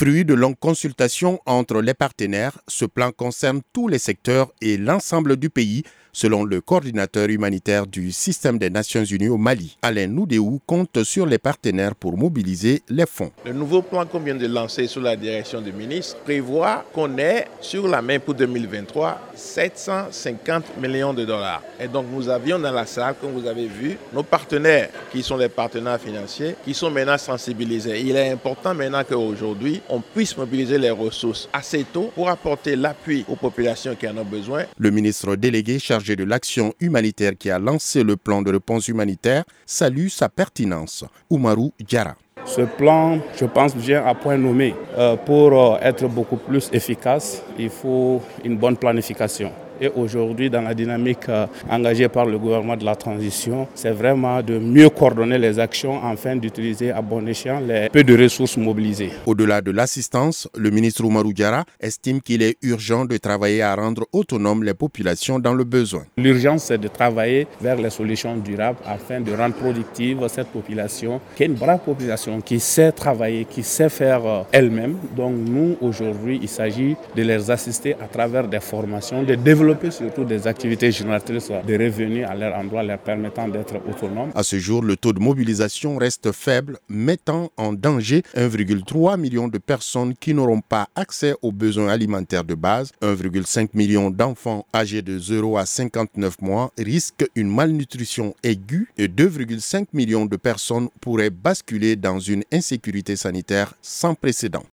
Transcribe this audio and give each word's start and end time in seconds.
Fruit 0.00 0.24
de 0.24 0.32
longues 0.32 0.58
consultations 0.58 1.40
entre 1.44 1.82
les 1.82 1.92
partenaires, 1.92 2.58
ce 2.68 2.86
plan 2.86 3.12
concerne 3.12 3.60
tous 3.74 3.86
les 3.86 3.98
secteurs 3.98 4.50
et 4.62 4.78
l'ensemble 4.78 5.36
du 5.36 5.50
pays 5.50 5.82
selon 6.12 6.44
le 6.44 6.60
coordinateur 6.60 7.28
humanitaire 7.28 7.86
du 7.86 8.12
système 8.12 8.58
des 8.58 8.70
Nations 8.70 9.04
Unies 9.04 9.28
au 9.28 9.36
Mali. 9.36 9.76
Alain 9.82 10.06
Noudéou 10.06 10.60
compte 10.66 11.02
sur 11.04 11.26
les 11.26 11.38
partenaires 11.38 11.94
pour 11.94 12.16
mobiliser 12.16 12.82
les 12.88 13.06
fonds. 13.06 13.30
Le 13.44 13.52
nouveau 13.52 13.82
plan 13.82 14.06
qu'on 14.06 14.20
vient 14.20 14.34
de 14.34 14.46
lancer 14.46 14.86
sous 14.86 15.00
la 15.00 15.16
direction 15.16 15.60
du 15.60 15.72
ministre 15.72 16.16
prévoit 16.24 16.84
qu'on 16.92 17.16
ait 17.18 17.46
sur 17.60 17.86
la 17.88 18.02
main 18.02 18.18
pour 18.18 18.34
2023 18.34 19.20
750 19.34 20.76
millions 20.80 21.14
de 21.14 21.24
dollars. 21.24 21.62
Et 21.80 21.88
donc 21.88 22.06
nous 22.12 22.28
avions 22.28 22.58
dans 22.58 22.72
la 22.72 22.86
salle, 22.86 23.14
comme 23.20 23.32
vous 23.32 23.46
avez 23.46 23.66
vu, 23.66 23.96
nos 24.12 24.22
partenaires 24.22 24.88
qui 25.12 25.22
sont 25.22 25.36
les 25.36 25.48
partenaires 25.48 26.00
financiers 26.00 26.54
qui 26.64 26.74
sont 26.74 26.90
maintenant 26.90 27.18
sensibilisés. 27.18 28.00
Il 28.00 28.16
est 28.16 28.30
important 28.30 28.74
maintenant 28.74 29.02
qu'aujourd'hui 29.08 29.80
on 29.88 30.00
puisse 30.00 30.36
mobiliser 30.36 30.78
les 30.78 30.90
ressources 30.90 31.48
assez 31.52 31.84
tôt 31.84 32.10
pour 32.14 32.28
apporter 32.28 32.76
l'appui 32.76 33.24
aux 33.28 33.36
populations 33.36 33.94
qui 33.94 34.08
en 34.08 34.16
ont 34.16 34.24
besoin. 34.24 34.64
Le 34.78 34.90
ministre 34.90 35.36
délégué 35.36 35.78
chargé 35.78 35.99
de 36.08 36.24
l'action 36.24 36.72
humanitaire 36.80 37.32
qui 37.38 37.50
a 37.50 37.58
lancé 37.58 38.02
le 38.02 38.16
plan 38.16 38.42
de 38.42 38.50
réponse 38.50 38.88
humanitaire 38.88 39.44
salue 39.66 40.08
sa 40.08 40.28
pertinence. 40.28 41.04
Oumarou 41.28 41.72
Diara. 41.78 42.16
Ce 42.46 42.62
plan, 42.62 43.18
je 43.38 43.44
pense, 43.44 43.74
vient 43.76 44.04
à 44.04 44.14
point 44.14 44.36
nommé. 44.38 44.74
Euh, 44.96 45.16
pour 45.16 45.52
euh, 45.52 45.78
être 45.82 46.08
beaucoup 46.08 46.36
plus 46.36 46.68
efficace, 46.72 47.42
il 47.58 47.68
faut 47.70 48.22
une 48.44 48.56
bonne 48.56 48.76
planification. 48.76 49.52
Et 49.82 49.88
aujourd'hui, 49.96 50.50
dans 50.50 50.60
la 50.60 50.74
dynamique 50.74 51.26
euh, 51.30 51.46
engagée 51.70 52.08
par 52.08 52.26
le 52.26 52.38
gouvernement 52.38 52.76
de 52.76 52.84
la 52.84 52.94
transition, 52.94 53.66
c'est 53.74 53.92
vraiment 53.92 54.42
de 54.42 54.58
mieux 54.58 54.90
coordonner 54.90 55.38
les 55.38 55.58
actions 55.58 56.04
afin 56.04 56.36
d'utiliser 56.36 56.90
à 56.90 57.00
bon 57.00 57.26
escient 57.26 57.60
les 57.60 57.88
peu 57.88 58.04
de 58.04 58.14
ressources 58.22 58.58
mobilisées. 58.58 59.10
Au-delà 59.24 59.62
de 59.62 59.70
l'assistance, 59.70 60.46
le 60.54 60.68
ministre 60.70 61.02
Oumarou 61.04 61.32
Diara 61.32 61.64
estime 61.80 62.20
qu'il 62.20 62.42
est 62.42 62.56
urgent 62.62 63.06
de 63.06 63.16
travailler 63.16 63.62
à 63.62 63.74
rendre 63.74 64.06
autonomes 64.12 64.64
les 64.64 64.74
populations 64.74 65.38
dans 65.38 65.54
le 65.54 65.64
besoin. 65.64 66.02
L'urgence, 66.18 66.64
c'est 66.64 66.78
de 66.78 66.88
travailler 66.88 67.46
vers 67.62 67.76
les 67.76 67.90
solutions 67.90 68.36
durables 68.36 68.78
afin 68.86 69.22
de 69.22 69.32
rendre 69.32 69.54
productive 69.54 70.18
cette 70.28 70.48
population, 70.48 71.22
qui 71.36 71.44
est 71.44 71.46
une 71.46 71.54
brave 71.54 71.80
population, 71.80 72.42
qui 72.42 72.60
sait 72.60 72.92
travailler, 72.92 73.46
qui 73.46 73.62
sait 73.62 73.88
faire 73.88 74.26
euh, 74.26 74.42
elle-même. 74.52 74.96
Donc 75.16 75.32
nous, 75.36 75.76
aujourd'hui, 75.80 76.38
il 76.42 76.48
s'agit 76.48 76.96
de 77.16 77.22
les 77.22 77.50
assister 77.50 77.94
à 77.94 78.06
travers 78.06 78.46
des 78.46 78.60
formations, 78.60 79.22
de 79.22 79.34
développer 79.34 79.69
surtout 79.90 80.24
des 80.24 80.46
activités 80.46 80.90
génératrices 80.92 81.50
de 81.50 81.74
revenus 81.74 82.26
à 82.28 82.34
leur 82.34 82.54
endroit, 82.54 82.82
leur 82.82 82.98
permettant 82.98 83.48
d'être 83.48 83.76
autonomes. 83.88 84.30
À 84.34 84.42
ce 84.42 84.58
jour, 84.58 84.82
le 84.82 84.96
taux 84.96 85.12
de 85.12 85.20
mobilisation 85.20 85.96
reste 85.96 86.32
faible, 86.32 86.78
mettant 86.88 87.50
en 87.56 87.72
danger 87.72 88.22
1,3 88.36 89.18
million 89.18 89.48
de 89.48 89.58
personnes 89.58 90.14
qui 90.14 90.34
n'auront 90.34 90.60
pas 90.60 90.88
accès 90.94 91.34
aux 91.42 91.52
besoins 91.52 91.88
alimentaires 91.88 92.44
de 92.44 92.54
base. 92.54 92.92
1,5 93.02 93.70
million 93.74 94.10
d'enfants 94.10 94.66
âgés 94.74 95.02
de 95.02 95.18
0 95.18 95.56
à 95.56 95.66
59 95.66 96.40
mois 96.42 96.72
risquent 96.78 97.28
une 97.34 97.48
malnutrition 97.48 98.34
aiguë 98.42 98.88
et 98.98 99.08
2,5 99.08 99.86
millions 99.92 100.26
de 100.26 100.36
personnes 100.36 100.88
pourraient 101.00 101.30
basculer 101.30 101.96
dans 101.96 102.18
une 102.18 102.44
insécurité 102.52 103.16
sanitaire 103.16 103.74
sans 103.82 104.14
précédent. 104.14 104.64